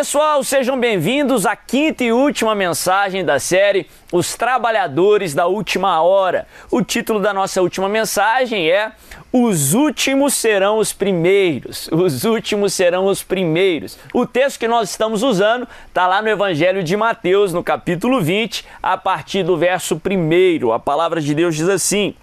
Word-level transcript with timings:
Pessoal, 0.00 0.42
sejam 0.42 0.80
bem-vindos 0.80 1.44
à 1.44 1.54
quinta 1.54 2.02
e 2.02 2.10
última 2.10 2.54
mensagem 2.54 3.22
da 3.22 3.38
série 3.38 3.86
Os 4.10 4.34
Trabalhadores 4.34 5.34
da 5.34 5.46
Última 5.46 6.00
Hora. 6.00 6.46
O 6.70 6.80
título 6.80 7.20
da 7.20 7.34
nossa 7.34 7.60
última 7.60 7.86
mensagem 7.86 8.70
é 8.70 8.92
Os 9.30 9.74
Últimos 9.74 10.32
Serão 10.32 10.78
os 10.78 10.90
Primeiros. 10.90 11.86
Os 11.92 12.24
Últimos 12.24 12.72
Serão 12.72 13.04
os 13.04 13.22
Primeiros. 13.22 13.98
O 14.14 14.24
texto 14.24 14.58
que 14.58 14.66
nós 14.66 14.88
estamos 14.88 15.22
usando 15.22 15.68
está 15.88 16.06
lá 16.06 16.22
no 16.22 16.30
Evangelho 16.30 16.82
de 16.82 16.96
Mateus, 16.96 17.52
no 17.52 17.62
capítulo 17.62 18.22
20, 18.22 18.64
a 18.82 18.96
partir 18.96 19.42
do 19.42 19.54
verso 19.58 20.00
1. 20.02 20.72
A 20.72 20.78
palavra 20.78 21.20
de 21.20 21.34
Deus 21.34 21.54
diz 21.54 21.68
assim: 21.68 22.14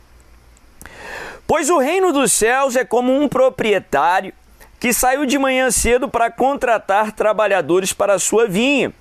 Pois 1.45 1.69
o 1.69 1.77
reino 1.77 2.11
dos 2.11 2.33
céus 2.33 2.75
é 2.75 2.83
como 2.83 3.13
um 3.15 3.27
proprietário 3.27 4.33
que 4.79 4.93
saiu 4.93 5.25
de 5.25 5.37
manhã 5.37 5.71
cedo 5.71 6.07
para 6.07 6.29
contratar 6.29 7.11
trabalhadores 7.11 7.93
para 7.93 8.19
sua 8.19 8.47
vinha. 8.47 8.93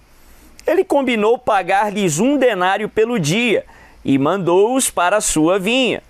Ele 0.67 0.85
combinou 0.85 1.39
pagar-lhes 1.39 2.19
um 2.19 2.37
denário 2.37 2.89
pelo 2.89 3.19
dia 3.19 3.65
e 4.05 4.19
mandou-os 4.19 4.91
para 4.91 5.21
sua 5.21 5.59
vinha. 5.59 6.03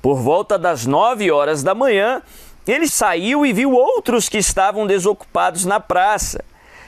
Por 0.00 0.16
volta 0.16 0.58
das 0.58 0.86
nove 0.86 1.30
horas 1.30 1.62
da 1.62 1.74
manhã, 1.74 2.22
ele 2.66 2.88
saiu 2.88 3.44
e 3.44 3.52
viu 3.52 3.72
outros 3.72 4.28
que 4.28 4.38
estavam 4.38 4.86
desocupados 4.86 5.64
na 5.64 5.80
praça. 5.80 6.44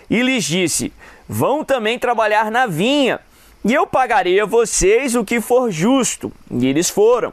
E 0.08 0.20
lhes 0.22 0.44
disse: 0.44 0.92
Vão 1.28 1.64
também 1.64 1.98
trabalhar 1.98 2.50
na 2.50 2.66
vinha, 2.66 3.20
e 3.64 3.72
eu 3.72 3.86
pagarei 3.86 4.38
a 4.40 4.44
vocês 4.44 5.14
o 5.14 5.24
que 5.24 5.40
for 5.40 5.70
justo. 5.70 6.32
E 6.50 6.66
eles 6.66 6.90
foram. 6.90 7.32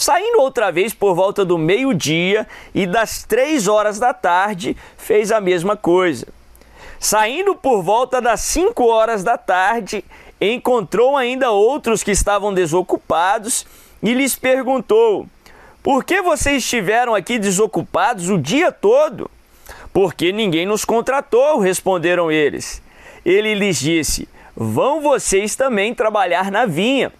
Saindo 0.00 0.40
outra 0.40 0.70
vez 0.70 0.94
por 0.94 1.12
volta 1.12 1.44
do 1.44 1.58
meio-dia 1.58 2.46
e 2.72 2.86
das 2.86 3.24
três 3.24 3.66
horas 3.66 3.98
da 3.98 4.14
tarde, 4.14 4.76
fez 4.96 5.32
a 5.32 5.40
mesma 5.40 5.76
coisa. 5.76 6.28
Saindo 7.00 7.56
por 7.56 7.82
volta 7.82 8.20
das 8.20 8.42
cinco 8.42 8.86
horas 8.86 9.24
da 9.24 9.36
tarde, 9.36 10.04
encontrou 10.40 11.16
ainda 11.16 11.50
outros 11.50 12.04
que 12.04 12.12
estavam 12.12 12.54
desocupados 12.54 13.66
e 14.00 14.14
lhes 14.14 14.36
perguntou: 14.36 15.26
Por 15.82 16.04
que 16.04 16.22
vocês 16.22 16.62
estiveram 16.62 17.12
aqui 17.12 17.36
desocupados 17.36 18.30
o 18.30 18.38
dia 18.38 18.70
todo? 18.70 19.28
Porque 19.92 20.30
ninguém 20.30 20.64
nos 20.64 20.84
contratou, 20.84 21.58
responderam 21.58 22.30
eles. 22.30 22.80
Ele 23.26 23.52
lhes 23.52 23.80
disse: 23.80 24.28
Vão 24.54 25.00
vocês 25.00 25.56
também 25.56 25.92
trabalhar 25.92 26.52
na 26.52 26.66
vinha. 26.66 27.12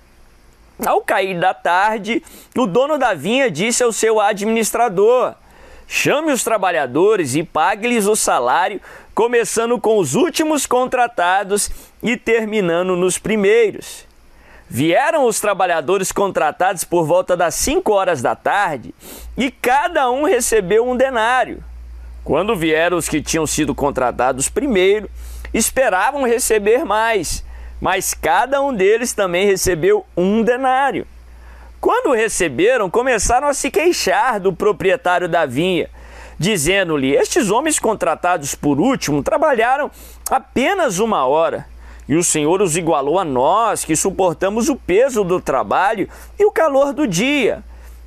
Ao 0.87 1.01
cair 1.01 1.39
da 1.39 1.53
tarde, 1.53 2.23
o 2.57 2.67
dono 2.67 2.99
da 2.99 3.13
vinha 3.13 3.51
disse 3.51 3.83
ao 3.83 3.93
seu 3.93 4.21
administrador: 4.21 5.35
Chame 5.87 6.33
os 6.33 6.45
trabalhadores 6.45 7.35
e 7.35 7.43
pague-lhes 7.43 8.07
o 8.07 8.15
salário, 8.15 8.81
começando 9.15 9.81
com 9.81 9.99
os 9.99 10.15
últimos 10.15 10.67
contratados 10.67 11.71
e 12.03 12.17
terminando 12.17 12.95
nos 12.95 13.19
primeiros. 13.19 14.07
Vieram 14.71 15.25
os 15.25 15.41
trabalhadores 15.41 16.13
contratados 16.13 16.85
por 16.85 17.05
volta 17.07 17.35
das 17.35 17.55
5 17.55 17.91
horas 17.91 18.21
da 18.21 18.37
tarde 18.37 18.95
e 19.37 19.51
cada 19.51 20.11
um 20.11 20.25
recebeu 20.25 20.87
um 20.87 20.95
denário. 20.95 21.65
Quando 22.23 22.55
vieram 22.55 22.99
os 22.99 23.09
que 23.09 23.23
tinham 23.23 23.47
sido 23.47 23.75
contratados 23.75 24.51
primeiro, 24.51 25.09
esperavam 25.55 26.25
receber 26.25 26.85
mais 26.85 27.43
mas 27.81 28.15
cada 28.15 28.61
um 28.61 28.75
deles 28.75 29.13
também 29.13 29.47
recebeu 29.47 30.05
um 30.17 30.43
denário. 30.43 31.07
Quando 31.81 32.13
receberam, 32.13 32.91
começaram 32.91 33.47
a 33.47 33.55
se 33.55 33.71
queixar 33.71 34.41
do 34.41 34.53
proprietário 34.53 35.29
da 35.29 35.47
vinha, 35.47 35.89
dizendo-lhe: 36.39 37.15
Estes 37.15 37.51
homens 37.51 37.79
contratados 37.79 38.55
por 38.55 38.81
último 38.81 39.23
trabalharam 39.23 39.91
apenas 40.31 40.99
uma 40.99 41.27
hora. 41.27 41.67
E 42.09 42.17
o 42.17 42.25
Senhor 42.25 42.63
os 42.63 42.77
igualou 42.77 43.19
a 43.19 43.25
nós, 43.25 43.85
que 43.85 43.95
suportamos 43.95 44.69
o 44.69 44.77
peso 44.77 45.23
do 45.23 45.41
trabalho 45.41 46.09
e 46.39 46.45
o 46.45 46.51
calor 46.51 46.93
do 46.93 47.07
dia. 47.07 47.63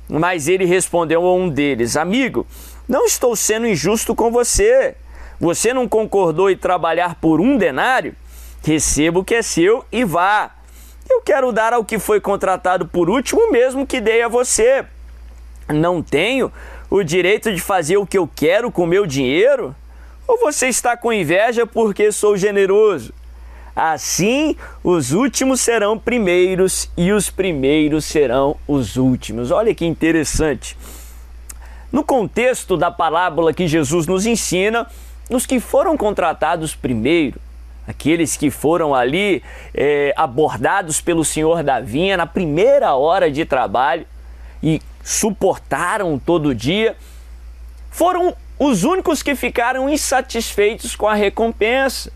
Mas 0.08 0.48
ele 0.48 0.66
respondeu 0.66 1.24
a 1.24 1.34
um 1.34 1.48
deles: 1.48 1.96
Amigo, 1.96 2.46
não 2.86 3.06
estou 3.06 3.34
sendo 3.34 3.66
injusto 3.66 4.14
com 4.14 4.30
você. 4.30 4.96
Você 5.40 5.72
não 5.72 5.88
concordou 5.88 6.50
em 6.50 6.56
trabalhar 6.56 7.14
por 7.14 7.40
um 7.40 7.56
denário? 7.56 8.14
Receba 8.62 9.18
o 9.18 9.24
que 9.24 9.34
é 9.34 9.42
seu 9.42 9.84
e 9.90 10.04
vá. 10.04 10.50
Eu 11.08 11.20
quero 11.20 11.52
dar 11.52 11.72
ao 11.72 11.84
que 11.84 11.98
foi 11.98 12.20
contratado 12.20 12.86
por 12.86 13.10
último, 13.10 13.50
mesmo 13.50 13.86
que 13.86 14.00
dei 14.00 14.22
a 14.22 14.28
você. 14.28 14.84
Não 15.68 16.02
tenho 16.02 16.52
o 16.88 17.02
direito 17.02 17.52
de 17.52 17.60
fazer 17.60 17.96
o 17.96 18.06
que 18.06 18.18
eu 18.18 18.28
quero 18.34 18.70
com 18.70 18.86
meu 18.86 19.06
dinheiro? 19.06 19.74
Ou 20.26 20.38
você 20.38 20.68
está 20.68 20.96
com 20.96 21.12
inveja 21.12 21.66
porque 21.66 22.12
sou 22.12 22.36
generoso? 22.36 23.12
Assim, 23.74 24.56
os 24.84 25.12
últimos 25.12 25.60
serão 25.60 25.98
primeiros 25.98 26.90
e 26.96 27.10
os 27.10 27.30
primeiros 27.30 28.04
serão 28.04 28.56
os 28.68 28.96
últimos. 28.96 29.50
Olha 29.50 29.74
que 29.74 29.86
interessante. 29.86 30.76
No 31.90 32.04
contexto 32.04 32.76
da 32.76 32.90
parábola 32.90 33.52
que 33.52 33.66
Jesus 33.66 34.06
nos 34.06 34.26
ensina, 34.26 34.86
os 35.28 35.46
que 35.46 35.58
foram 35.58 35.96
contratados 35.96 36.74
primeiro 36.74 37.40
aqueles 37.86 38.36
que 38.36 38.50
foram 38.50 38.94
ali 38.94 39.42
é, 39.74 40.12
abordados 40.16 41.00
pelo 41.00 41.24
senhor 41.24 41.62
da 41.62 41.80
vinha 41.80 42.16
na 42.16 42.26
primeira 42.26 42.94
hora 42.94 43.30
de 43.30 43.44
trabalho 43.44 44.06
e 44.62 44.80
suportaram 45.02 46.18
todo 46.18 46.54
dia, 46.54 46.96
foram 47.90 48.34
os 48.58 48.84
únicos 48.84 49.22
que 49.22 49.34
ficaram 49.34 49.88
insatisfeitos 49.88 50.94
com 50.94 51.08
a 51.08 51.14
recompensa. 51.14 52.12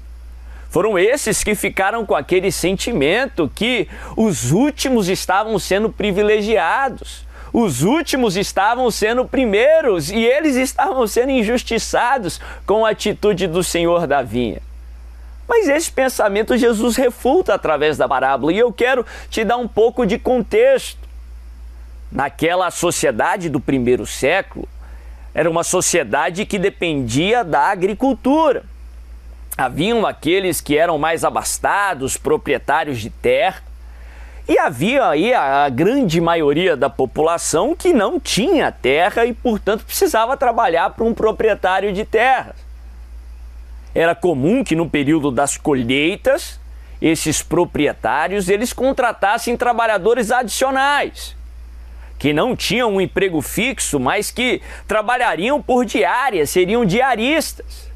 Foram 0.70 0.98
esses 0.98 1.42
que 1.42 1.54
ficaram 1.54 2.04
com 2.04 2.14
aquele 2.14 2.52
sentimento 2.52 3.50
que 3.54 3.88
os 4.16 4.52
últimos 4.52 5.08
estavam 5.08 5.58
sendo 5.58 5.90
privilegiados, 5.90 7.26
os 7.52 7.82
últimos 7.82 8.36
estavam 8.36 8.90
sendo 8.90 9.24
primeiros 9.24 10.10
e 10.10 10.18
eles 10.18 10.56
estavam 10.56 11.06
sendo 11.06 11.30
injustiçados 11.30 12.40
com 12.66 12.84
a 12.84 12.90
atitude 12.90 13.46
do 13.46 13.62
senhor 13.62 14.06
da 14.06 14.22
vinha. 14.22 14.60
Mas 15.48 15.68
esse 15.68 15.90
pensamento 15.90 16.56
Jesus 16.56 16.96
refuta 16.96 17.54
através 17.54 17.96
da 17.96 18.08
parábola 18.08 18.52
e 18.52 18.58
eu 18.58 18.72
quero 18.72 19.06
te 19.30 19.44
dar 19.44 19.56
um 19.56 19.68
pouco 19.68 20.04
de 20.04 20.18
contexto. 20.18 21.06
Naquela 22.10 22.70
sociedade 22.70 23.48
do 23.48 23.60
primeiro 23.60 24.06
século, 24.06 24.68
era 25.34 25.50
uma 25.50 25.62
sociedade 25.62 26.46
que 26.46 26.58
dependia 26.58 27.44
da 27.44 27.62
agricultura. 27.62 28.64
Haviam 29.56 30.06
aqueles 30.06 30.60
que 30.60 30.76
eram 30.76 30.98
mais 30.98 31.24
abastados, 31.24 32.16
proprietários 32.16 33.00
de 33.00 33.10
terra, 33.10 33.62
e 34.48 34.58
havia 34.58 35.08
aí 35.08 35.34
a 35.34 35.68
grande 35.68 36.20
maioria 36.20 36.76
da 36.76 36.88
população 36.88 37.74
que 37.74 37.92
não 37.92 38.20
tinha 38.20 38.70
terra 38.70 39.26
e, 39.26 39.32
portanto, 39.32 39.84
precisava 39.84 40.36
trabalhar 40.36 40.90
para 40.90 41.04
um 41.04 41.12
proprietário 41.12 41.92
de 41.92 42.04
terras. 42.04 42.65
Era 43.96 44.14
comum 44.14 44.62
que 44.62 44.76
no 44.76 44.90
período 44.90 45.30
das 45.30 45.56
colheitas, 45.56 46.60
esses 47.00 47.42
proprietários 47.42 48.50
eles 48.50 48.74
contratassem 48.74 49.56
trabalhadores 49.56 50.30
adicionais 50.30 51.34
que 52.18 52.34
não 52.34 52.54
tinham 52.54 52.94
um 52.94 53.00
emprego 53.00 53.40
fixo, 53.40 53.98
mas 53.98 54.30
que 54.30 54.60
trabalhariam 54.86 55.62
por 55.62 55.86
diária, 55.86 56.46
seriam 56.46 56.84
diaristas, 56.84 57.90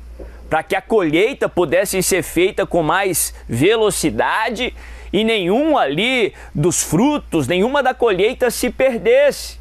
para 0.49 0.63
que 0.63 0.75
a 0.75 0.81
colheita 0.81 1.51
pudesse 1.51 2.03
ser 2.03 2.23
feita 2.23 2.67
com 2.67 2.83
mais 2.83 3.35
velocidade 3.47 4.75
e 5.13 5.23
nenhum 5.23 5.77
ali 5.77 6.33
dos 6.55 6.83
frutos, 6.83 7.47
nenhuma 7.47 7.83
da 7.83 7.93
colheita 7.93 8.51
se 8.51 8.71
perdesse. 8.71 9.60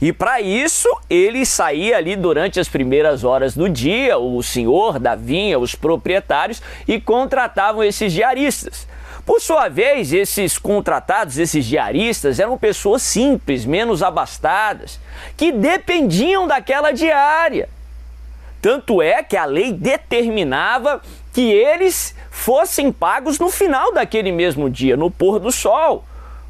E 0.00 0.12
para 0.12 0.40
isso, 0.40 0.88
ele 1.10 1.44
saía 1.44 1.96
ali 1.96 2.14
durante 2.14 2.60
as 2.60 2.68
primeiras 2.68 3.24
horas 3.24 3.56
do 3.56 3.68
dia, 3.68 4.16
o 4.16 4.42
senhor 4.42 4.98
da 4.98 5.16
vinha, 5.16 5.58
os 5.58 5.74
proprietários, 5.74 6.62
e 6.86 7.00
contratavam 7.00 7.82
esses 7.82 8.12
diaristas. 8.12 8.86
Por 9.26 9.40
sua 9.40 9.68
vez, 9.68 10.12
esses 10.12 10.56
contratados, 10.56 11.36
esses 11.36 11.66
diaristas, 11.66 12.38
eram 12.38 12.56
pessoas 12.56 13.02
simples, 13.02 13.66
menos 13.66 14.02
abastadas, 14.02 14.98
que 15.36 15.52
dependiam 15.52 16.46
daquela 16.46 16.92
diária. 16.92 17.68
Tanto 18.62 19.02
é 19.02 19.22
que 19.22 19.36
a 19.36 19.44
lei 19.44 19.72
determinava 19.72 21.02
que 21.32 21.52
eles 21.52 22.14
fossem 22.30 22.90
pagos 22.90 23.38
no 23.38 23.50
final 23.50 23.92
daquele 23.92 24.32
mesmo 24.32 24.70
dia, 24.70 24.96
no 24.96 25.10
pôr 25.10 25.38
do 25.38 25.52
sol. 25.52 26.04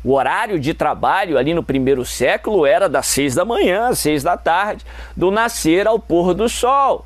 O 0.09 0.15
horário 0.15 0.59
de 0.59 0.73
trabalho 0.73 1.37
ali 1.37 1.53
no 1.53 1.63
primeiro 1.63 2.03
século 2.03 2.65
era 2.65 2.89
das 2.89 3.07
seis 3.09 3.35
da 3.35 3.45
manhã 3.45 3.89
às 3.89 3.99
seis 3.99 4.23
da 4.23 4.39
tarde, 4.39 4.83
do 5.15 5.31
nascer 5.31 5.87
ao 5.87 5.99
pôr 5.99 6.33
do 6.33 6.49
sol. 6.49 7.05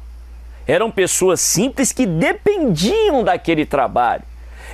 Eram 0.69 0.89
pessoas 0.89 1.41
simples 1.41 1.91
que 1.91 2.07
dependiam 2.07 3.25
daquele 3.25 3.67
trabalho. 3.67 4.23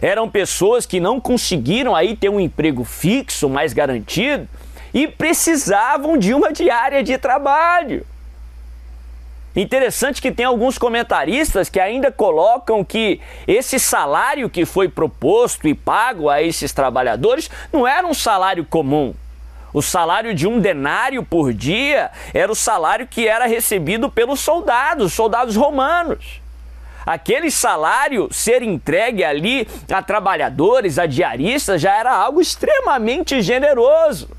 Eram 0.03 0.29
pessoas 0.29 0.85
que 0.85 1.01
não 1.01 1.19
conseguiram 1.19 1.97
aí 1.97 2.15
ter 2.15 2.29
um 2.29 2.39
emprego 2.39 2.85
fixo, 2.85 3.49
mais 3.49 3.73
garantido, 3.73 4.47
e 4.93 5.09
precisavam 5.09 6.19
de 6.19 6.35
uma 6.35 6.53
diária 6.53 7.03
de 7.03 7.17
trabalho. 7.17 8.05
Interessante 9.61 10.23
que 10.23 10.31
tem 10.31 10.47
alguns 10.47 10.79
comentaristas 10.79 11.69
que 11.69 11.81
ainda 11.81 12.13
colocam 12.13 12.85
que 12.85 13.21
esse 13.45 13.77
salário 13.81 14.49
que 14.49 14.65
foi 14.65 14.89
proposto 14.89 15.67
e 15.67 15.75
pago 15.75 16.31
a 16.31 16.41
esses 16.41 16.73
trabalhadores 16.73 17.51
não 17.73 17.85
era 17.85 18.07
um 18.07 18.15
salário 18.15 18.65
comum. 18.65 19.13
O 19.75 19.83
salário 19.83 20.33
de 20.33 20.47
um 20.47 20.61
denário 20.61 21.25
por 21.25 21.53
dia 21.53 22.09
era 22.33 22.53
o 22.53 22.55
salário 22.55 23.09
que 23.09 23.27
era 23.27 23.49
recebido 23.49 24.09
pelos 24.09 24.39
soldados, 24.39 25.13
soldados 25.13 25.57
romanos. 25.57 26.41
Aquele 27.05 27.51
salário 27.51 28.29
ser 28.31 28.63
entregue 28.63 29.25
ali 29.25 29.67
a 29.93 30.01
trabalhadores, 30.01 31.01
a 31.01 31.07
diaristas, 31.07 31.81
já 31.81 31.97
era 31.97 32.15
algo 32.15 32.41
extremamente 32.41 33.43
generoso. 33.43 34.38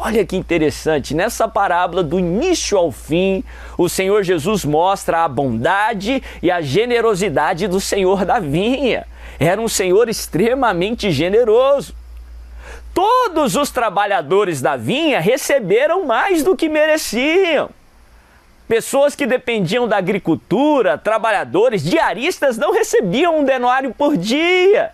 Olha 0.00 0.24
que 0.24 0.36
interessante, 0.36 1.12
nessa 1.12 1.48
parábola 1.48 2.04
do 2.04 2.20
início 2.20 2.78
ao 2.78 2.92
fim, 2.92 3.42
o 3.76 3.88
Senhor 3.88 4.22
Jesus 4.22 4.64
mostra 4.64 5.24
a 5.24 5.28
bondade 5.28 6.22
e 6.40 6.52
a 6.52 6.60
generosidade 6.60 7.66
do 7.66 7.80
Senhor 7.80 8.24
da 8.24 8.38
vinha. 8.38 9.08
Era 9.40 9.60
um 9.60 9.66
Senhor 9.66 10.08
extremamente 10.08 11.10
generoso. 11.10 11.96
Todos 12.94 13.56
os 13.56 13.70
trabalhadores 13.70 14.62
da 14.62 14.76
vinha 14.76 15.18
receberam 15.18 16.06
mais 16.06 16.44
do 16.44 16.56
que 16.56 16.68
mereciam. 16.68 17.68
Pessoas 18.68 19.16
que 19.16 19.26
dependiam 19.26 19.88
da 19.88 19.96
agricultura, 19.96 20.96
trabalhadores, 20.96 21.82
diaristas, 21.82 22.56
não 22.56 22.72
recebiam 22.72 23.40
um 23.40 23.44
denário 23.44 23.92
por 23.92 24.16
dia. 24.16 24.92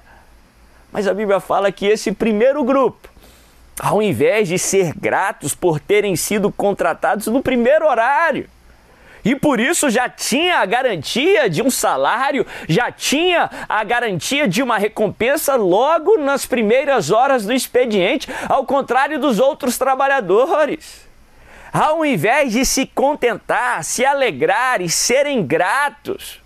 Mas 0.91 1.07
a 1.07 1.13
Bíblia 1.13 1.41
fala 1.41 1.71
que 1.71 1.85
esse 1.85 2.11
primeiro 2.13 2.65
grupo 2.65 3.14
ao 3.81 4.03
invés 4.03 4.49
de 4.49 4.59
ser 4.59 4.93
gratos 4.95 5.55
por 5.55 5.81
terem 5.81 6.17
sido 6.17 6.51
contratados 6.53 7.27
no 7.27 7.43
primeiro 7.43 7.87
horário. 7.87 8.49
E 9.25 9.35
por 9.35 9.59
isso 9.59 9.89
já 9.89 10.09
tinha 10.09 10.59
a 10.59 10.67
garantia 10.67 11.49
de 11.49 11.63
um 11.63 11.71
salário, 11.71 12.47
já 12.69 12.93
tinha 12.93 13.51
a 13.67 13.83
garantia 13.83 14.47
de 14.47 14.63
uma 14.63 14.77
recompensa 14.77 15.57
logo 15.57 16.19
nas 16.19 16.45
primeiras 16.45 17.11
horas 17.11 17.47
do 17.47 17.53
expediente, 17.53 18.29
ao 18.49 18.67
contrário 18.67 19.19
dos 19.19 19.39
outros 19.39 19.79
trabalhadores. 19.79 21.09
Ao 21.73 22.05
invés 22.05 22.53
de 22.53 22.67
se 22.67 22.87
contentar, 22.87 23.83
se 23.83 24.05
alegrar 24.05 24.83
e 24.83 24.91
serem 24.91 25.45
gratos, 25.45 26.44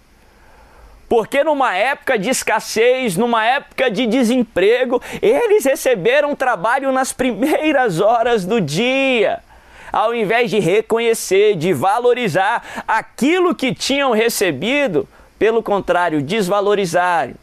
porque 1.08 1.42
numa 1.42 1.74
época 1.74 2.18
de 2.18 2.28
escassez, 2.28 3.16
numa 3.16 3.44
época 3.44 3.90
de 3.90 4.06
desemprego, 4.06 5.02
eles 5.22 5.64
receberam 5.64 6.36
trabalho 6.36 6.92
nas 6.92 7.12
primeiras 7.12 8.00
horas 8.00 8.44
do 8.44 8.60
dia. 8.60 9.40
Ao 9.90 10.14
invés 10.14 10.50
de 10.50 10.58
reconhecer, 10.58 11.56
de 11.56 11.72
valorizar 11.72 12.84
aquilo 12.86 13.54
que 13.54 13.74
tinham 13.74 14.12
recebido, 14.12 15.08
pelo 15.38 15.62
contrário, 15.62 16.20
desvalorizaram. 16.20 17.34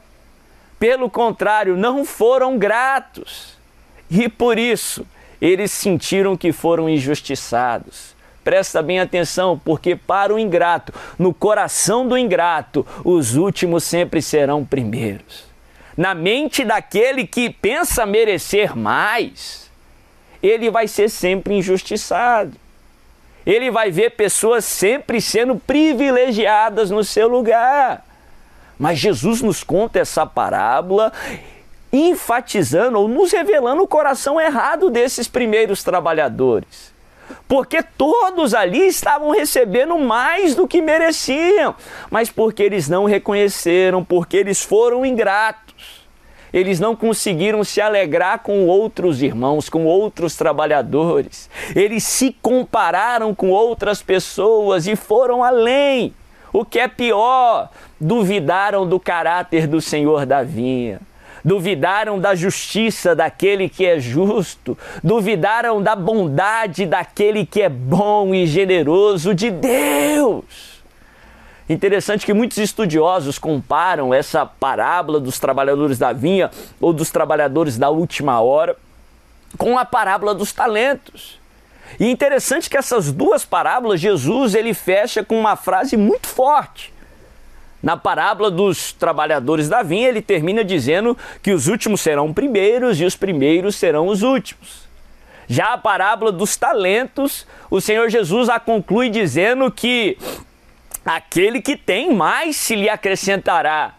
Pelo 0.77 1.09
contrário, 1.09 1.75
não 1.75 2.05
foram 2.05 2.59
gratos. 2.59 3.57
E 4.11 4.29
por 4.29 4.59
isso, 4.59 5.07
eles 5.41 5.71
sentiram 5.71 6.37
que 6.37 6.51
foram 6.51 6.87
injustiçados. 6.87 8.14
Presta 8.45 8.83
bem 8.83 8.99
atenção, 8.99 9.59
porque 9.65 9.95
para 9.95 10.31
o 10.31 10.37
ingrato, 10.37 10.93
no 11.17 11.33
coração 11.33 12.07
do 12.07 12.15
ingrato, 12.15 12.85
os 13.03 13.35
últimos 13.35 13.83
sempre 13.83 14.21
serão 14.21 14.63
primeiros. 14.63 15.45
Na 15.97 16.13
mente 16.13 16.63
daquele 16.63 17.25
que 17.25 17.49
pensa 17.49 18.05
merecer 18.05 18.77
mais, 18.77 19.71
ele 20.43 20.69
vai 20.69 20.87
ser 20.87 21.09
sempre 21.09 21.55
injustiçado. 21.55 22.55
Ele 23.47 23.71
vai 23.71 23.89
ver 23.89 24.11
pessoas 24.11 24.63
sempre 24.63 25.19
sendo 25.19 25.55
privilegiadas 25.55 26.91
no 26.91 27.03
seu 27.03 27.27
lugar. 27.27 28.05
Mas 28.77 28.99
Jesus 28.99 29.41
nos 29.41 29.63
conta 29.63 29.97
essa 29.97 30.23
parábola 30.23 31.11
enfatizando 31.91 32.99
ou 32.99 33.07
nos 33.07 33.31
revelando 33.31 33.81
o 33.81 33.87
coração 33.87 34.39
errado 34.39 34.91
desses 34.91 35.27
primeiros 35.27 35.83
trabalhadores 35.83 36.93
porque 37.47 37.83
todos 37.83 38.53
ali 38.53 38.87
estavam 38.87 39.31
recebendo 39.31 39.97
mais 39.97 40.55
do 40.55 40.67
que 40.67 40.81
mereciam, 40.81 41.75
mas 42.09 42.29
porque 42.29 42.63
eles 42.63 42.89
não 42.89 43.05
reconheceram, 43.05 44.03
porque 44.03 44.37
eles 44.37 44.63
foram 44.63 45.05
ingratos. 45.05 46.05
Eles 46.53 46.79
não 46.79 46.95
conseguiram 46.95 47.65
se 47.65 47.81
alegrar 47.81 48.39
com 48.39 48.65
outros 48.65 49.21
irmãos, 49.21 49.67
com 49.67 49.85
outros 49.85 50.37
trabalhadores. 50.37 51.49
Eles 51.75 52.05
se 52.05 52.35
compararam 52.41 53.35
com 53.35 53.49
outras 53.49 54.01
pessoas 54.01 54.87
e 54.87 54.95
foram 54.95 55.43
além. 55.43 56.13
O 56.53 56.63
que 56.63 56.79
é 56.79 56.87
pior, 56.87 57.69
duvidaram 57.99 58.87
do 58.87 58.97
caráter 58.99 59.67
do 59.67 59.81
Senhor 59.81 60.25
da 60.25 60.43
vinha 60.43 61.01
duvidaram 61.45 62.19
da 62.19 62.33
justiça 62.33 63.15
daquele 63.15 63.69
que 63.69 63.85
é 63.85 63.99
justo, 63.99 64.75
duvidaram 65.03 65.79
da 65.79 65.95
bondade 65.95 66.87
daquele 66.87 67.45
que 67.45 67.61
é 67.61 67.69
bom 67.69 68.33
e 68.33 68.47
generoso 68.47 69.35
de 69.35 69.51
Deus. 69.51 70.83
Interessante 71.69 72.25
que 72.25 72.33
muitos 72.33 72.57
estudiosos 72.57 73.37
comparam 73.37 74.11
essa 74.11 74.43
parábola 74.43 75.19
dos 75.19 75.39
trabalhadores 75.39 75.99
da 75.99 76.11
vinha 76.11 76.49
ou 76.81 76.91
dos 76.91 77.11
trabalhadores 77.11 77.77
da 77.77 77.91
última 77.91 78.41
hora 78.41 78.75
com 79.55 79.77
a 79.77 79.85
parábola 79.85 80.33
dos 80.33 80.51
talentos. 80.51 81.39
E 81.99 82.09
interessante 82.09 82.69
que 82.69 82.77
essas 82.77 83.11
duas 83.11 83.45
parábolas 83.45 83.99
Jesus 83.99 84.55
ele 84.55 84.73
fecha 84.73 85.23
com 85.23 85.39
uma 85.39 85.55
frase 85.55 85.95
muito 85.95 86.27
forte. 86.27 86.94
Na 87.85 87.95
parábola 87.95 88.49
dos 88.49 88.93
trabalhadores 88.93 89.69
da 89.69 89.83
vinha, 89.83 90.09
ele 90.09 90.19
termina 90.19 90.63
dizendo 90.65 91.15
que 91.43 91.51
os 91.51 91.67
últimos 91.67 92.01
serão 92.01 92.33
primeiros 92.33 92.99
e 92.99 93.05
os 93.05 93.15
primeiros 93.15 93.75
serão 93.75 94.07
os 94.07 94.23
últimos. 94.23 94.87
Já 95.47 95.73
a 95.73 95.77
parábola 95.77 96.31
dos 96.31 96.57
talentos, 96.57 97.45
o 97.69 97.79
Senhor 97.79 98.09
Jesus 98.09 98.49
a 98.49 98.59
conclui 98.59 99.07
dizendo 99.11 99.69
que 99.69 100.17
aquele 101.05 101.61
que 101.61 101.77
tem 101.77 102.11
mais 102.11 102.55
se 102.55 102.75
lhe 102.75 102.89
acrescentará, 102.89 103.93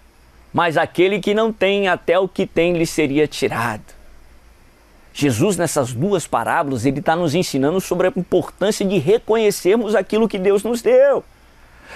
mas 0.52 0.76
aquele 0.76 1.20
que 1.20 1.32
não 1.32 1.52
tem, 1.52 1.86
até 1.86 2.18
o 2.18 2.26
que 2.26 2.44
tem 2.44 2.72
lhe 2.72 2.86
seria 2.86 3.28
tirado. 3.28 3.94
Jesus, 5.14 5.56
nessas 5.56 5.92
duas 5.92 6.26
parábolas, 6.26 6.84
ele 6.84 6.98
está 6.98 7.14
nos 7.14 7.36
ensinando 7.36 7.80
sobre 7.80 8.08
a 8.08 8.12
importância 8.16 8.84
de 8.84 8.98
reconhecermos 8.98 9.94
aquilo 9.94 10.28
que 10.28 10.38
Deus 10.38 10.64
nos 10.64 10.82
deu 10.82 11.22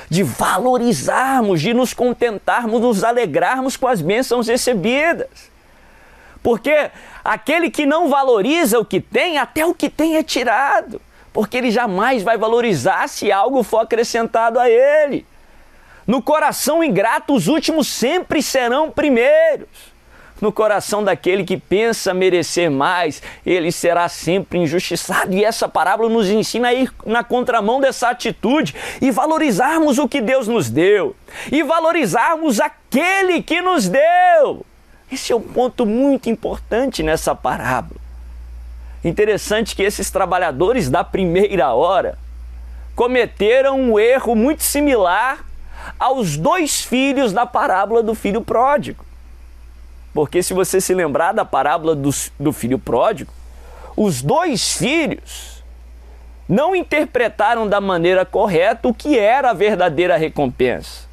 de 0.08 0.22
valorizarmos, 0.22 1.60
de 1.60 1.74
nos 1.74 1.94
contentarmos, 1.94 2.80
nos 2.80 3.04
alegrarmos 3.04 3.76
com 3.76 3.86
as 3.86 4.00
bênçãos 4.00 4.48
recebidas. 4.48 5.28
Porque 6.42 6.90
aquele 7.24 7.70
que 7.70 7.84
não 7.84 8.08
valoriza 8.08 8.78
o 8.78 8.84
que 8.84 9.00
tem, 9.00 9.38
até 9.38 9.64
o 9.64 9.74
que 9.74 9.90
tem 9.90 10.16
é 10.16 10.22
tirado. 10.22 11.00
Porque 11.32 11.56
ele 11.56 11.70
jamais 11.70 12.22
vai 12.22 12.36
valorizar 12.36 13.08
se 13.08 13.30
algo 13.30 13.62
for 13.62 13.78
acrescentado 13.80 14.58
a 14.58 14.68
ele. 14.68 15.26
No 16.06 16.22
coração 16.22 16.82
ingrato, 16.82 17.34
os 17.34 17.46
últimos 17.46 17.86
sempre 17.86 18.42
serão 18.42 18.90
primeiros 18.90 19.89
no 20.40 20.50
coração 20.50 21.04
daquele 21.04 21.44
que 21.44 21.56
pensa 21.56 22.14
merecer 22.14 22.70
mais, 22.70 23.22
ele 23.44 23.70
será 23.70 24.08
sempre 24.08 24.58
injustiçado. 24.58 25.34
E 25.34 25.44
essa 25.44 25.68
parábola 25.68 26.08
nos 26.08 26.28
ensina 26.28 26.68
a 26.68 26.74
ir 26.74 26.92
na 27.04 27.22
contramão 27.22 27.80
dessa 27.80 28.08
atitude 28.08 28.74
e 29.00 29.10
valorizarmos 29.10 29.98
o 29.98 30.08
que 30.08 30.20
Deus 30.20 30.48
nos 30.48 30.70
deu 30.70 31.14
e 31.50 31.62
valorizarmos 31.62 32.60
aquele 32.60 33.42
que 33.42 33.60
nos 33.60 33.88
deu. 33.88 34.64
Esse 35.10 35.32
é 35.32 35.36
um 35.36 35.40
ponto 35.40 35.84
muito 35.84 36.30
importante 36.30 37.02
nessa 37.02 37.34
parábola. 37.34 38.00
Interessante 39.04 39.74
que 39.74 39.82
esses 39.82 40.10
trabalhadores 40.10 40.88
da 40.88 41.02
primeira 41.02 41.72
hora 41.72 42.18
cometeram 42.94 43.80
um 43.80 43.98
erro 43.98 44.34
muito 44.34 44.62
similar 44.62 45.44
aos 45.98 46.36
dois 46.36 46.82
filhos 46.82 47.32
da 47.32 47.46
parábola 47.46 48.02
do 48.02 48.14
filho 48.14 48.42
pródigo. 48.42 49.09
Porque 50.12 50.42
se 50.42 50.52
você 50.52 50.80
se 50.80 50.92
lembrar 50.92 51.32
da 51.32 51.44
parábola 51.44 51.94
do, 51.94 52.10
do 52.38 52.52
filho 52.52 52.78
pródigo, 52.78 53.32
os 53.96 54.22
dois 54.22 54.76
filhos 54.76 55.62
não 56.48 56.74
interpretaram 56.74 57.68
da 57.68 57.80
maneira 57.80 58.24
correta 58.24 58.88
o 58.88 58.94
que 58.94 59.16
era 59.16 59.50
a 59.50 59.54
verdadeira 59.54 60.16
recompensa. 60.16 61.08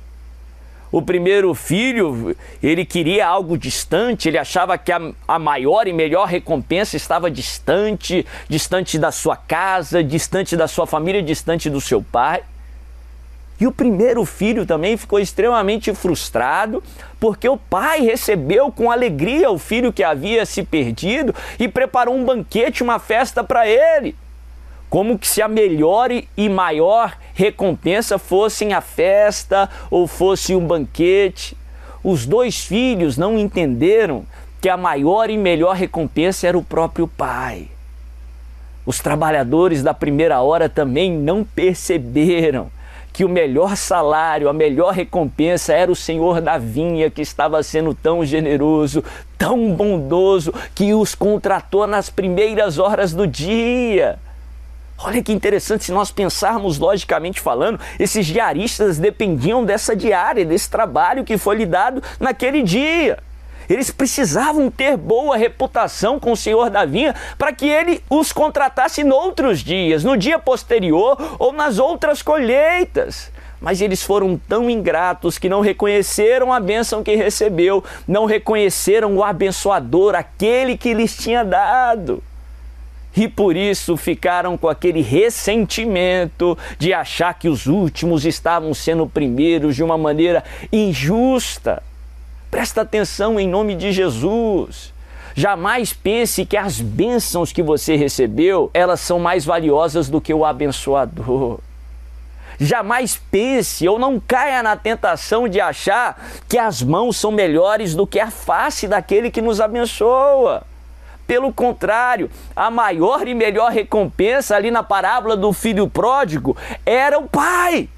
O 0.92 1.02
primeiro 1.02 1.54
filho, 1.54 2.36
ele 2.64 2.86
queria 2.86 3.28
algo 3.28 3.58
distante, 3.58 4.30
ele 4.30 4.38
achava 4.38 4.78
que 4.78 4.92
a, 4.92 5.00
a, 5.28 5.38
maior 5.38 5.86
e 5.86 5.94
melhor 5.94 6.28
recompensa 6.28 6.96
estava 6.96 7.30
distante, 7.30 8.26
distante 8.48 8.98
da 8.98 9.12
sua 9.12 9.36
casa, 9.36 10.04
distante 10.04 10.56
da 10.56 10.68
sua 10.68 10.88
família, 10.88 11.22
distante 11.22 11.70
do 11.70 11.82
seu 11.82 12.02
pai. 12.02 12.42
E 13.60 13.66
o 13.66 13.72
primeiro 13.72 14.24
filho 14.24 14.66
também 14.66 14.96
ficou 14.96 15.20
extremamente 15.20 15.94
frustrado, 15.94 16.84
porque 17.20 17.50
o 17.50 17.58
pai 17.58 18.02
recebeu 18.02 18.72
com 18.72 18.92
alegria 18.92 19.50
o 19.50 19.58
filho 19.58 19.92
que 19.92 20.04
havia 20.04 20.46
se 20.46 20.62
perdido 20.62 21.34
e 21.60 21.68
preparou 21.68 22.16
um 22.16 22.24
banquete, 22.24 22.84
uma 22.84 23.00
festa 23.00 23.44
para 23.44 23.68
ele. 23.68 24.16
como 24.90 25.20
se 25.22 25.42
a 25.42 25.48
melhor 25.48 26.10
e 26.12 26.50
maior 26.50 27.18
recompensa 27.34 28.18
fossem 28.18 28.74
a 28.74 28.82
festa 28.82 29.70
ou 29.92 30.08
fosse 30.08 30.56
um 30.56 30.66
banquete. 30.66 31.58
Os 32.04 32.26
dois 32.26 32.64
filhos 32.64 33.18
não 33.18 33.38
entenderam 33.38 34.26
que 34.62 34.70
a 34.70 34.78
maior 34.78 35.30
e 35.30 35.38
melhor 35.38 35.76
recompensa 35.76 36.48
era 36.48 36.58
o 36.58 36.64
próprio 36.64 37.08
pai. 37.08 37.68
Os 38.86 39.00
trabalhadores 39.00 39.84
da 39.84 39.94
primeira 39.94 40.42
hora 40.42 40.70
também 40.70 41.12
não 41.12 41.44
perceberam 41.44 42.72
que 43.18 43.26
o 43.26 43.30
melhor 43.30 43.76
salário, 43.76 44.48
a 44.48 44.54
melhor 44.54 44.94
recompensa 44.94 45.74
era 45.74 45.92
o 45.92 45.96
Senhor 45.96 46.40
da 46.40 46.60
vinha 46.60 47.10
que 47.10 47.20
estava 47.20 47.64
sendo 47.64 47.92
tão 47.92 48.24
generoso, 48.24 49.04
tão 49.36 49.74
bondoso, 49.74 50.54
que 50.76 50.94
os 50.94 51.16
contratou 51.16 51.88
nas 51.88 52.12
primeiras 52.12 52.78
horas 52.78 53.16
do 53.16 53.26
dia. 53.26 54.20
Olha 55.00 55.24
que 55.24 55.34
interessante, 55.34 55.86
se 55.86 55.92
nós 55.92 56.12
pensarmos 56.12 56.78
logicamente 56.78 57.42
falando, 57.42 57.80
esses 58.00 58.24
diaristas 58.24 59.00
dependiam 59.00 59.66
dessa 59.66 59.96
diária, 59.96 60.46
desse 60.46 60.70
trabalho 60.70 61.24
que 61.24 61.40
foi 61.40 61.56
lhe 61.56 61.66
dado 61.66 62.04
naquele 62.20 62.62
dia. 62.62 63.18
Eles 63.70 63.92
precisavam 63.92 64.72
ter 64.72 64.96
boa 64.98 65.38
reputação 65.38 66.20
com 66.20 66.32
o 66.32 66.38
senhor 66.38 66.70
da 66.70 66.86
vinha 66.86 67.16
para 67.38 67.52
que 67.52 67.66
ele 67.68 68.02
os 68.10 68.32
contratasse 68.32 69.04
noutros 69.04 69.60
dias, 69.60 70.04
no 70.04 70.18
dia 70.18 70.40
posterior 70.40 71.36
ou 71.40 71.52
nas 71.52 71.80
outras 71.80 72.22
colheitas. 72.22 73.32
Mas 73.60 73.82
eles 73.82 74.04
foram 74.04 74.38
tão 74.38 74.70
ingratos 74.70 75.38
que 75.38 75.50
não 75.50 75.62
reconheceram 75.62 76.54
a 76.54 76.60
bênção 76.60 77.04
que 77.04 77.16
recebeu, 77.16 77.84
não 78.08 78.26
reconheceram 78.26 79.16
o 79.16 79.24
abençoador, 79.24 80.16
aquele 80.16 80.78
que 80.78 80.94
lhes 80.94 81.18
tinha 81.18 81.44
dado 81.44 82.24
e 83.18 83.28
por 83.28 83.56
isso 83.56 83.98
ficaram 83.98 84.56
com 84.56 84.68
aquele 84.68 85.02
ressentimento 85.02 86.56
de 86.78 86.94
achar 86.94 87.34
que 87.34 87.50
os 87.50 87.66
últimos 87.66 88.26
estavam 88.26 88.74
sendo 88.76 89.08
primeiros 89.08 89.76
de 89.76 89.84
uma 89.84 89.98
maneira 89.98 90.44
injusta. 90.72 91.82
Presta 92.50 92.82
atenção 92.82 93.40
em 93.40 93.48
nome 93.48 93.76
de 93.76 93.92
Jesus. 93.92 94.94
Jamais 95.36 95.94
pense 95.94 96.46
que 96.46 96.58
as 96.58 96.82
bênçãos 96.82 97.52
que 97.52 97.62
você 97.62 97.96
recebeu, 97.96 98.72
elas 98.74 99.00
são 99.00 99.20
mais 99.20 99.46
valiosas 99.46 100.10
do 100.10 100.20
que 100.20 100.34
o 100.34 100.44
abençoador. 100.44 101.60
Jamais 102.60 103.22
pense 103.30 103.88
ou 103.88 104.00
não 104.00 104.20
caia 104.20 104.64
na 104.64 104.76
tentação 104.76 105.48
de 105.48 105.62
achar 105.62 106.20
que 106.50 106.58
as 106.58 106.82
mãos 106.82 107.18
são 107.18 107.32
melhores 107.32 107.94
do 107.94 108.08
que 108.08 108.20
a 108.20 108.32
face 108.32 108.88
daquele 108.88 109.30
que 109.30 109.42
nos 109.42 109.62
abençoa. 109.62 110.64
Pelo 111.28 111.54
contrário, 111.54 112.32
a 112.56 112.72
maior 112.72 113.28
e 113.28 113.36
melhor 113.36 113.72
recompensa 113.72 114.56
ali 114.56 114.72
na 114.72 114.82
parábola 114.82 115.38
do 115.38 115.54
filho 115.54 115.88
pródigo 115.88 116.58
era 116.86 117.20
o 117.20 117.28
pai. 117.28 117.90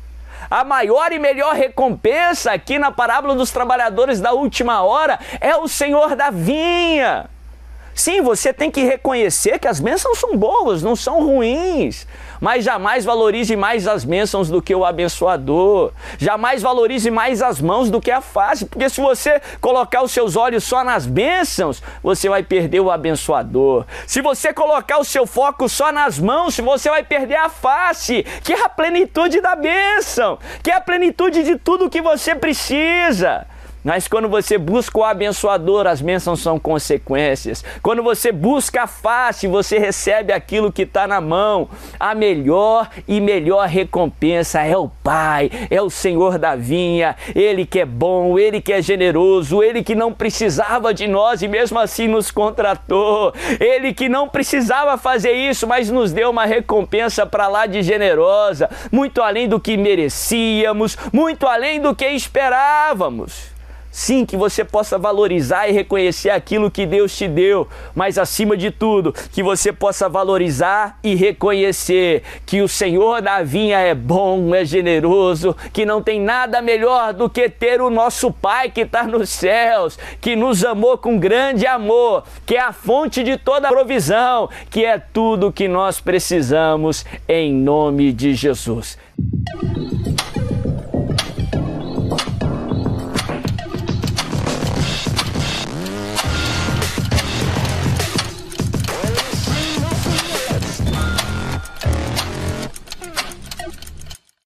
A 0.49 0.63
maior 0.63 1.11
e 1.11 1.19
melhor 1.19 1.53
recompensa 1.53 2.51
aqui 2.51 2.79
na 2.79 2.91
parábola 2.91 3.35
dos 3.35 3.51
trabalhadores 3.51 4.19
da 4.19 4.31
última 4.31 4.81
hora 4.81 5.19
é 5.39 5.55
o 5.55 5.67
Senhor 5.67 6.15
da 6.15 6.31
vinha. 6.31 7.29
Sim, 7.99 8.21
você 8.21 8.53
tem 8.53 8.71
que 8.71 8.81
reconhecer 8.81 9.59
que 9.59 9.67
as 9.67 9.81
bênçãos 9.81 10.19
são 10.19 10.37
boas, 10.37 10.81
não 10.81 10.95
são 10.95 11.21
ruins. 11.21 12.07
Mas 12.39 12.63
jamais 12.63 13.03
valorize 13.03 13.57
mais 13.57 13.89
as 13.89 14.05
bênçãos 14.05 14.47
do 14.49 14.61
que 14.61 14.73
o 14.73 14.85
abençoador. 14.85 15.91
Jamais 16.17 16.61
valorize 16.61 17.11
mais 17.11 17.41
as 17.41 17.59
mãos 17.59 17.91
do 17.91 17.99
que 17.99 18.09
a 18.09 18.21
face. 18.21 18.65
Porque 18.65 18.89
se 18.89 19.01
você 19.01 19.41
colocar 19.59 20.01
os 20.01 20.13
seus 20.13 20.37
olhos 20.37 20.63
só 20.63 20.81
nas 20.81 21.05
bênçãos, 21.05 21.83
você 22.01 22.29
vai 22.29 22.41
perder 22.41 22.79
o 22.79 22.89
abençoador. 22.89 23.85
Se 24.07 24.21
você 24.21 24.53
colocar 24.53 24.99
o 24.99 25.03
seu 25.03 25.27
foco 25.27 25.67
só 25.67 25.91
nas 25.91 26.17
mãos, 26.17 26.57
você 26.57 26.89
vai 26.89 27.03
perder 27.03 27.35
a 27.35 27.49
face, 27.49 28.23
que 28.45 28.53
é 28.53 28.63
a 28.63 28.69
plenitude 28.69 29.41
da 29.41 29.57
bênção, 29.57 30.39
que 30.63 30.71
é 30.71 30.75
a 30.75 30.79
plenitude 30.79 31.43
de 31.43 31.57
tudo 31.57 31.89
que 31.89 32.01
você 32.01 32.33
precisa. 32.33 33.45
Mas 33.83 34.07
quando 34.07 34.27
você 34.27 34.57
busca 34.57 34.99
o 34.99 35.03
abençoador, 35.03 35.87
as 35.87 36.01
bênçãos 36.01 36.41
são 36.41 36.59
consequências. 36.59 37.63
Quando 37.81 38.03
você 38.03 38.31
busca 38.31 38.83
a 38.83 38.87
face, 38.87 39.47
você 39.47 39.79
recebe 39.79 40.33
aquilo 40.33 40.71
que 40.71 40.81
está 40.81 41.07
na 41.07 41.21
mão. 41.21 41.69
A 41.99 42.13
melhor 42.13 42.89
e 43.07 43.21
melhor 43.21 43.67
recompensa 43.67 44.61
é 44.61 44.75
o 44.75 44.89
Pai, 45.03 45.49
é 45.69 45.81
o 45.81 45.89
Senhor 45.89 46.37
da 46.37 46.55
vinha. 46.55 47.15
Ele 47.33 47.65
que 47.65 47.79
é 47.79 47.85
bom, 47.85 48.37
ele 48.37 48.61
que 48.61 48.73
é 48.73 48.81
generoso, 48.81 49.63
ele 49.63 49.81
que 49.81 49.95
não 49.95 50.13
precisava 50.13 50.93
de 50.93 51.07
nós 51.07 51.41
e 51.41 51.47
mesmo 51.47 51.79
assim 51.79 52.07
nos 52.07 52.31
contratou. 52.31 53.33
Ele 53.59 53.93
que 53.93 54.09
não 54.09 54.27
precisava 54.27 54.97
fazer 54.97 55.31
isso, 55.31 55.65
mas 55.65 55.89
nos 55.89 56.11
deu 56.11 56.29
uma 56.29 56.45
recompensa 56.45 57.25
para 57.25 57.47
lá 57.47 57.65
de 57.65 57.81
generosa, 57.81 58.69
muito 58.91 59.21
além 59.21 59.47
do 59.47 59.59
que 59.59 59.77
merecíamos, 59.77 60.97
muito 61.13 61.47
além 61.47 61.79
do 61.79 61.95
que 61.95 62.07
esperávamos. 62.09 63.48
Sim, 63.91 64.23
que 64.25 64.37
você 64.37 64.63
possa 64.63 64.99
valorizar 64.99 65.67
e 65.67 65.71
reconhecer 65.71 66.29
aquilo 66.29 66.69
que 66.69 66.85
Deus 66.85 67.15
te 67.15 67.27
deu, 67.27 67.67
mas 67.95 68.19
acima 68.19 68.55
de 68.55 68.69
tudo, 68.69 69.13
que 69.31 69.41
você 69.41 69.73
possa 69.73 70.07
valorizar 70.07 70.99
e 71.03 71.15
reconhecer 71.15 72.21
que 72.45 72.61
o 72.61 72.67
Senhor 72.67 73.21
da 73.21 73.41
vinha 73.41 73.79
é 73.79 73.95
bom, 73.95 74.53
é 74.53 74.63
generoso, 74.63 75.55
que 75.73 75.85
não 75.85 76.03
tem 76.03 76.21
nada 76.21 76.61
melhor 76.61 77.13
do 77.13 77.29
que 77.29 77.49
ter 77.49 77.81
o 77.81 77.89
nosso 77.89 78.31
Pai 78.31 78.69
que 78.69 78.81
está 78.81 79.03
nos 79.03 79.29
céus, 79.29 79.97
que 80.21 80.35
nos 80.35 80.63
amou 80.63 80.97
com 80.97 81.17
grande 81.17 81.65
amor, 81.65 82.23
que 82.45 82.55
é 82.55 82.61
a 82.61 82.71
fonte 82.71 83.23
de 83.23 83.37
toda 83.37 83.69
provisão, 83.69 84.49
que 84.69 84.85
é 84.85 84.99
tudo 84.99 85.51
que 85.51 85.67
nós 85.67 85.99
precisamos 85.99 87.05
em 87.27 87.53
nome 87.53 88.13
de 88.13 88.35
Jesus. 88.35 88.97